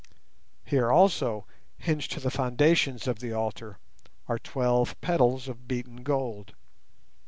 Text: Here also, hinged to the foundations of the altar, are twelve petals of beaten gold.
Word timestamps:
Here 0.65 0.91
also, 0.91 1.45
hinged 1.77 2.11
to 2.13 2.19
the 2.19 2.31
foundations 2.31 3.05
of 3.07 3.19
the 3.19 3.33
altar, 3.33 3.77
are 4.27 4.39
twelve 4.39 4.99
petals 4.99 5.47
of 5.47 5.67
beaten 5.67 5.97
gold. 6.01 6.55